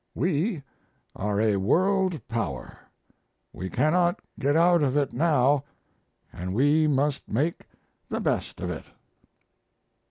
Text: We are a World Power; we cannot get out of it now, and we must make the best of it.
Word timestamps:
We 0.15 0.63
are 1.15 1.39
a 1.39 1.57
World 1.57 2.27
Power; 2.27 2.75
we 3.53 3.69
cannot 3.69 4.19
get 4.39 4.55
out 4.55 4.81
of 4.81 4.97
it 4.97 5.13
now, 5.13 5.63
and 6.33 6.55
we 6.55 6.87
must 6.87 7.29
make 7.29 7.67
the 8.09 8.19
best 8.19 8.59
of 8.61 8.71
it. 8.71 8.85